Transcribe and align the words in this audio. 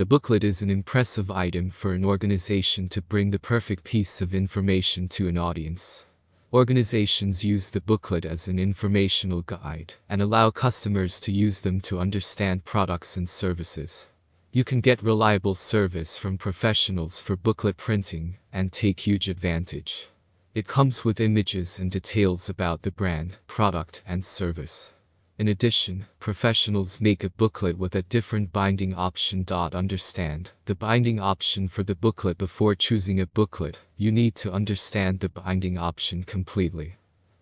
The 0.00 0.06
booklet 0.06 0.44
is 0.44 0.62
an 0.62 0.70
impressive 0.70 1.30
item 1.30 1.68
for 1.68 1.92
an 1.92 2.06
organization 2.06 2.88
to 2.88 3.02
bring 3.02 3.32
the 3.32 3.38
perfect 3.38 3.84
piece 3.84 4.22
of 4.22 4.34
information 4.34 5.08
to 5.08 5.28
an 5.28 5.36
audience. 5.36 6.06
Organizations 6.54 7.44
use 7.44 7.68
the 7.68 7.82
booklet 7.82 8.24
as 8.24 8.48
an 8.48 8.58
informational 8.58 9.42
guide 9.42 9.92
and 10.08 10.22
allow 10.22 10.50
customers 10.50 11.20
to 11.20 11.32
use 11.32 11.60
them 11.60 11.82
to 11.82 12.00
understand 12.00 12.64
products 12.64 13.18
and 13.18 13.28
services. 13.28 14.06
You 14.52 14.64
can 14.64 14.80
get 14.80 15.02
reliable 15.02 15.54
service 15.54 16.16
from 16.16 16.38
professionals 16.38 17.20
for 17.20 17.36
booklet 17.36 17.76
printing 17.76 18.38
and 18.54 18.72
take 18.72 19.00
huge 19.00 19.28
advantage. 19.28 20.08
It 20.54 20.66
comes 20.66 21.04
with 21.04 21.20
images 21.20 21.78
and 21.78 21.90
details 21.90 22.48
about 22.48 22.80
the 22.80 22.90
brand, 22.90 23.36
product, 23.46 24.02
and 24.06 24.24
service. 24.24 24.94
In 25.40 25.48
addition, 25.48 26.04
professionals 26.18 27.00
make 27.00 27.24
a 27.24 27.30
booklet 27.30 27.78
with 27.78 27.94
a 27.94 28.02
different 28.02 28.52
binding 28.52 28.92
option. 28.92 29.46
Understand 29.48 30.50
the 30.66 30.74
binding 30.74 31.18
option 31.18 31.66
for 31.66 31.82
the 31.82 31.94
booklet 31.94 32.36
before 32.36 32.74
choosing 32.74 33.18
a 33.18 33.26
booklet, 33.26 33.80
you 33.96 34.12
need 34.12 34.34
to 34.34 34.52
understand 34.52 35.20
the 35.20 35.30
binding 35.30 35.78
option 35.78 36.24
completely. 36.24 36.96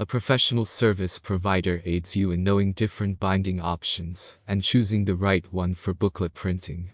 A 0.00 0.06
professional 0.06 0.64
service 0.64 1.20
provider 1.20 1.82
aids 1.84 2.16
you 2.16 2.32
in 2.32 2.42
knowing 2.42 2.72
different 2.72 3.20
binding 3.20 3.60
options 3.60 4.34
and 4.48 4.64
choosing 4.64 5.04
the 5.04 5.14
right 5.14 5.46
one 5.52 5.76
for 5.76 5.94
booklet 5.94 6.34
printing. 6.34 6.90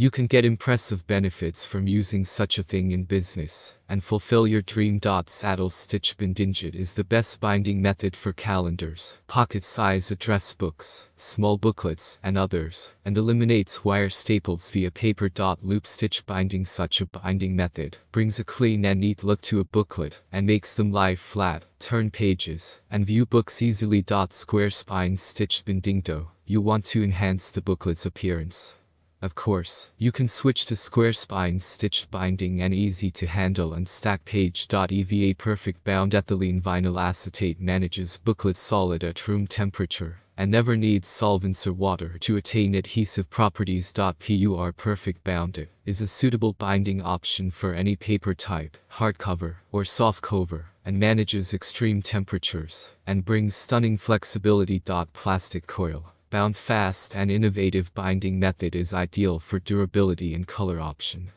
You 0.00 0.10
can 0.10 0.28
get 0.28 0.46
impressive 0.46 1.06
benefits 1.06 1.66
from 1.66 1.86
using 1.86 2.24
such 2.24 2.58
a 2.58 2.62
thing 2.62 2.92
in 2.92 3.04
business 3.04 3.74
and 3.86 4.02
fulfill 4.02 4.46
your 4.46 4.62
dream. 4.62 4.98
Saddle 5.26 5.68
stitch 5.68 6.16
binding 6.16 6.74
is 6.74 6.94
the 6.94 7.04
best 7.04 7.38
binding 7.38 7.82
method 7.82 8.16
for 8.16 8.32
calendars, 8.32 9.18
pocket-size 9.26 10.10
address 10.10 10.54
books, 10.54 11.08
small 11.16 11.58
booklets, 11.58 12.18
and 12.22 12.38
others, 12.38 12.92
and 13.04 13.18
eliminates 13.18 13.84
wire 13.84 14.08
staples 14.08 14.70
via 14.70 14.90
paper. 14.90 15.30
Loop 15.60 15.86
stitch 15.86 16.24
binding 16.24 16.64
Such 16.64 17.02
a 17.02 17.06
binding 17.06 17.54
method 17.54 17.98
brings 18.10 18.38
a 18.38 18.44
clean 18.44 18.86
and 18.86 19.00
neat 19.00 19.22
look 19.22 19.42
to 19.42 19.60
a 19.60 19.64
booklet 19.64 20.22
and 20.32 20.46
makes 20.46 20.72
them 20.72 20.90
lie 20.90 21.14
flat, 21.14 21.66
turn 21.78 22.10
pages, 22.10 22.80
and 22.90 23.04
view 23.04 23.26
books 23.26 23.60
easily. 23.60 24.02
Square 24.30 24.70
spine 24.70 25.18
stitched 25.18 25.66
binding 25.66 26.02
You 26.46 26.62
want 26.62 26.86
to 26.86 27.04
enhance 27.04 27.50
the 27.50 27.60
booklet's 27.60 28.06
appearance. 28.06 28.76
Of 29.22 29.34
course, 29.34 29.90
you 29.98 30.12
can 30.12 30.30
switch 30.30 30.64
to 30.66 30.76
square 30.76 31.12
spine 31.12 31.60
stitched 31.60 32.10
binding 32.10 32.62
and 32.62 32.72
easy 32.72 33.10
to 33.10 33.26
handle 33.26 33.74
and 33.74 33.86
stack 33.86 34.24
page. 34.24 34.66
EVA 34.72 35.34
perfect 35.34 35.84
bound 35.84 36.12
ethylene 36.12 36.62
vinyl 36.62 36.98
acetate 36.98 37.60
manages 37.60 38.18
booklet 38.24 38.56
solid 38.56 39.04
at 39.04 39.28
room 39.28 39.46
temperature 39.46 40.20
and 40.38 40.50
never 40.50 40.74
needs 40.74 41.06
solvents 41.06 41.66
or 41.66 41.74
water 41.74 42.16
to 42.20 42.38
attain 42.38 42.74
adhesive 42.74 43.28
properties. 43.28 43.92
PUR 43.92 44.72
perfect 44.72 45.22
bound 45.22 45.68
is 45.84 46.00
a 46.00 46.06
suitable 46.06 46.54
binding 46.54 47.02
option 47.02 47.50
for 47.50 47.74
any 47.74 47.96
paper 47.96 48.32
type, 48.32 48.78
hardcover, 48.94 49.56
or 49.70 49.82
softcover, 49.82 50.64
and 50.82 50.98
manages 50.98 51.52
extreme 51.52 52.00
temperatures 52.00 52.92
and 53.06 53.26
brings 53.26 53.54
stunning 53.54 53.98
flexibility. 53.98 54.80
Plastic 55.12 55.66
coil 55.66 56.14
bound 56.30 56.56
fast 56.56 57.14
and 57.14 57.30
innovative 57.30 57.92
binding 57.92 58.38
method 58.38 58.76
is 58.76 58.94
ideal 58.94 59.38
for 59.40 59.58
durability 59.58 60.32
and 60.32 60.46
color 60.46 60.80
option. 60.80 61.32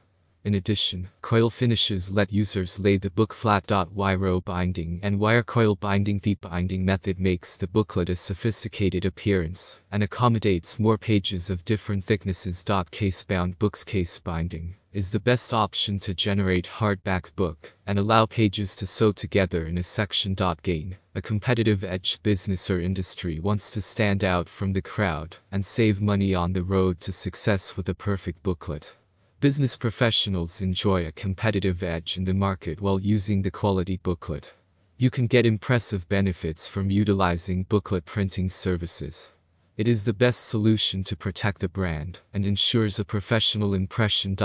In 0.46 0.56
addition, 0.56 1.08
coil 1.22 1.50
finishes 1.50 2.12
let 2.12 2.34
users 2.34 2.78
lay 2.78 2.98
the 2.98 3.10
book 3.10 3.34
flat. 3.34 3.72
Wire 3.94 4.42
binding 4.42 5.00
and 5.02 5.18
wire 5.18 5.42
coil 5.42 5.76
binding 5.76 6.20
The 6.20 6.36
binding 6.36 6.84
method 6.84 7.18
makes 7.18 7.56
the 7.56 7.66
booklet 7.66 8.10
a 8.10 8.18
sophisticated 8.18 9.06
appearance 9.06 9.80
and 9.90 10.04
accommodates 10.04 10.78
more 10.78 10.98
pages 10.98 11.50
of 11.50 11.64
different 11.64 12.04
thicknesses. 12.04 12.62
Case 12.92 13.24
bound 13.24 13.58
books 13.58 13.86
case 13.86 14.20
binding 14.20 14.76
is 14.92 15.12
the 15.12 15.20
best 15.22 15.54
option 15.54 15.98
to 16.00 16.14
generate 16.14 16.68
hardback 16.68 17.34
book 17.38 17.74
and 17.88 17.98
allow 17.98 18.26
pages 18.26 18.76
to 18.76 18.86
sew 18.86 19.14
together 19.14 19.66
in 19.66 19.78
a 19.78 19.84
section. 19.84 20.36
Gain 20.62 20.98
a 21.16 21.22
competitive 21.22 21.86
edge 21.86 22.22
business 22.22 22.70
or 22.70 22.82
industry 22.82 23.40
wants 23.40 23.72
to 23.72 23.82
stand 23.82 24.26
out 24.26 24.50
from 24.50 24.74
the 24.74 24.82
crowd 24.82 25.38
and 25.54 25.66
save 25.66 26.02
money 26.02 26.36
on 26.36 26.52
the 26.52 26.64
road 26.64 27.00
to 27.00 27.14
success 27.14 27.78
with 27.78 27.88
a 27.88 27.96
perfect 27.96 28.44
booklet. 28.44 28.96
Business 29.44 29.76
professionals 29.76 30.62
enjoy 30.62 31.06
a 31.06 31.12
competitive 31.12 31.84
edge 31.84 32.16
in 32.16 32.24
the 32.24 32.34
market 32.34 32.80
while 32.80 32.98
using 32.98 33.42
the 33.42 33.52
quality 33.52 33.98
booklet. 33.98 34.54
You 34.98 35.10
can 35.10 35.28
get 35.28 35.46
impressive 35.46 36.08
benefits 36.08 36.66
from 36.66 36.90
utilizing 36.90 37.64
booklet 37.64 38.06
printing 38.06 38.50
services. 38.50 39.34
It 39.76 39.86
is 39.86 40.06
the 40.06 40.14
best 40.14 40.48
solution 40.48 41.04
to 41.04 41.18
protect 41.18 41.60
the 41.60 41.68
brand 41.68 42.22
and 42.34 42.48
ensures 42.48 43.00
a 43.00 43.04
professional 43.04 43.74
impression. 43.74 44.38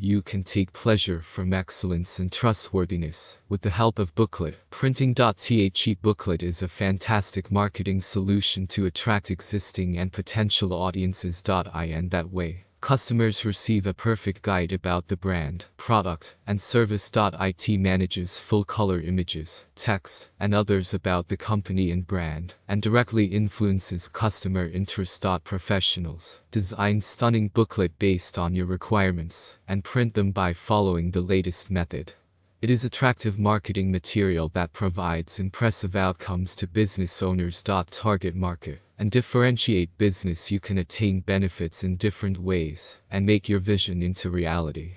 You 0.00 0.22
can 0.22 0.44
take 0.44 0.72
pleasure 0.72 1.20
from 1.20 1.52
excellence 1.52 2.18
and 2.18 2.32
trustworthiness 2.32 3.36
with 3.50 3.60
the 3.60 3.68
help 3.68 3.98
of 3.98 4.14
booklet 4.14 4.56
printing. 4.70 5.12
The 5.12 5.98
booklet 6.00 6.42
is 6.42 6.62
a 6.62 6.68
fantastic 6.68 7.52
marketing 7.52 8.00
solution 8.00 8.66
to 8.68 8.86
attract 8.86 9.30
existing 9.30 9.98
and 9.98 10.10
potential 10.10 10.72
audiences. 10.72 11.42
In 11.46 12.08
that 12.08 12.32
way, 12.32 12.64
Customers 12.82 13.44
receive 13.44 13.86
a 13.86 13.94
perfect 13.94 14.42
guide 14.42 14.72
about 14.72 15.06
the 15.06 15.16
brand, 15.16 15.66
product, 15.76 16.34
and 16.48 16.60
service. 16.60 17.08
It 17.14 17.78
manages 17.78 18.38
full 18.40 18.64
color 18.64 19.00
images, 19.00 19.64
text, 19.76 20.30
and 20.40 20.52
others 20.52 20.92
about 20.92 21.28
the 21.28 21.36
company 21.36 21.92
and 21.92 22.04
brand, 22.04 22.54
and 22.66 22.82
directly 22.82 23.26
influences 23.26 24.08
customer 24.08 24.66
interest. 24.66 25.24
Professionals 25.44 26.40
design 26.50 27.00
stunning 27.00 27.50
booklet 27.50 27.96
based 28.00 28.36
on 28.36 28.56
your 28.56 28.66
requirements 28.66 29.54
and 29.68 29.84
print 29.84 30.14
them 30.14 30.32
by 30.32 30.52
following 30.52 31.12
the 31.12 31.20
latest 31.20 31.70
method. 31.70 32.14
It 32.60 32.68
is 32.68 32.84
attractive 32.84 33.38
marketing 33.38 33.92
material 33.92 34.48
that 34.54 34.72
provides 34.72 35.38
impressive 35.38 35.94
outcomes 35.94 36.56
to 36.56 36.66
business 36.66 37.22
owners. 37.22 37.62
Target 37.62 38.34
market 38.34 38.80
and 39.02 39.10
differentiate 39.10 39.98
business 39.98 40.52
you 40.52 40.60
can 40.60 40.78
attain 40.78 41.18
benefits 41.18 41.82
in 41.82 41.96
different 41.96 42.38
ways 42.38 42.98
and 43.10 43.26
make 43.26 43.48
your 43.48 43.58
vision 43.58 44.00
into 44.00 44.30
reality. 44.30 44.92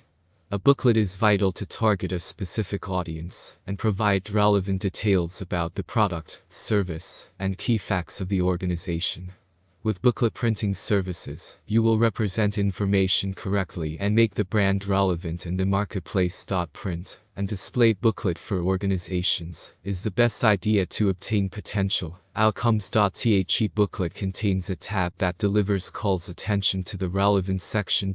A 0.52 0.60
booklet 0.60 0.96
is 0.96 1.16
vital 1.16 1.52
to 1.54 1.66
target 1.66 2.12
a 2.12 2.20
specific 2.20 2.88
audience 2.88 3.56
and 3.66 3.80
provide 3.80 4.30
relevant 4.30 4.82
details 4.82 5.42
about 5.42 5.74
the 5.74 5.82
product, 5.82 6.44
service, 6.50 7.32
and 7.40 7.58
key 7.58 7.80
facts 7.80 8.22
of 8.22 8.30
the 8.30 8.44
organization. 8.44 9.32
With 9.86 10.02
booklet 10.02 10.34
printing 10.34 10.74
services, 10.74 11.58
you 11.68 11.84
will 11.84 12.00
represent 12.00 12.58
information 12.58 13.36
correctly 13.36 13.98
and 14.00 14.16
make 14.16 14.34
the 14.34 14.44
brand 14.44 14.88
relevant 14.88 15.46
in 15.46 15.58
the 15.58 15.66
marketplace. 15.68 16.44
Print 16.74 17.20
and 17.36 17.48
display 17.48 17.94
booklet 17.94 18.40
for 18.40 18.64
organizations 18.64 19.74
is 19.84 20.02
the 20.02 20.10
best 20.10 20.44
idea 20.44 20.88
to 20.88 21.10
obtain 21.10 21.50
potential 21.50 22.18
outcomes. 22.36 22.90
The 22.90 23.72
booklet 23.76 24.16
contains 24.16 24.72
a 24.72 24.76
tab 24.76 25.14
that 25.20 25.38
delivers 25.38 25.92
calls 25.92 26.30
attention 26.30 26.84
to 26.86 26.98
the 26.98 27.08
relevant 27.08 27.62
section. 27.62 28.12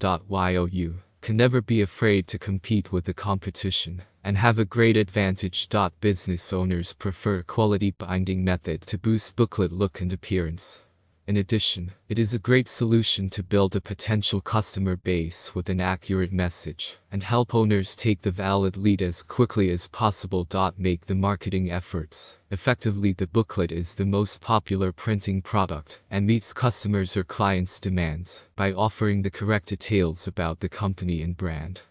You 0.72 1.02
can 1.20 1.36
never 1.36 1.62
be 1.62 1.82
afraid 1.82 2.26
to 2.26 2.38
compete 2.40 2.90
with 2.90 3.04
the 3.04 3.14
competition 3.14 4.02
and 4.24 4.36
have 4.36 4.58
a 4.58 4.64
great 4.64 4.96
advantage. 4.96 5.68
Business 6.00 6.52
owners 6.52 6.94
prefer 6.94 7.44
quality 7.44 7.92
binding 7.92 8.42
method 8.42 8.80
to 8.88 8.98
boost 8.98 9.36
booklet 9.36 9.70
look 9.70 10.00
and 10.00 10.12
appearance. 10.12 10.82
In 11.30 11.36
addition, 11.36 11.92
it 12.08 12.18
is 12.18 12.34
a 12.34 12.40
great 12.40 12.66
solution 12.66 13.30
to 13.30 13.44
build 13.44 13.76
a 13.76 13.80
potential 13.80 14.40
customer 14.40 14.96
base 14.96 15.54
with 15.54 15.68
an 15.68 15.80
accurate 15.80 16.32
message 16.32 16.96
and 17.12 17.22
help 17.22 17.54
owners 17.54 17.94
take 17.94 18.22
the 18.22 18.32
valid 18.32 18.76
lead 18.76 19.00
as 19.00 19.22
quickly 19.22 19.70
as 19.70 19.86
possible. 19.86 20.44
Make 20.76 21.06
the 21.06 21.14
marketing 21.14 21.70
efforts. 21.70 22.36
Effectively, 22.50 23.12
the 23.12 23.28
booklet 23.28 23.70
is 23.70 23.94
the 23.94 24.04
most 24.04 24.40
popular 24.40 24.90
printing 24.90 25.40
product 25.40 26.00
and 26.10 26.26
meets 26.26 26.52
customers 26.52 27.16
or 27.16 27.22
clients' 27.22 27.78
demands 27.78 28.42
by 28.56 28.72
offering 28.72 29.22
the 29.22 29.30
correct 29.30 29.68
details 29.68 30.26
about 30.26 30.58
the 30.58 30.68
company 30.68 31.22
and 31.22 31.36
brand. 31.36 31.82